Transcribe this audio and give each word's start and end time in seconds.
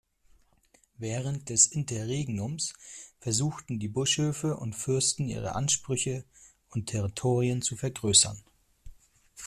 Während 0.97 1.49
des 1.49 1.67
Interregnums 1.67 2.73
versuchten 3.19 3.77
die 3.77 3.87
Bischöfe 3.87 4.57
und 4.57 4.73
Fürsten, 4.75 5.27
ihre 5.29 5.53
Ansprüche 5.53 6.25
und 6.71 6.87
Territorien 6.87 7.61
zu 7.61 7.75
vergrößern. 7.75 8.41